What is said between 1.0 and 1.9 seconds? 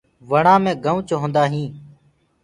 هوندآ هينٚ۔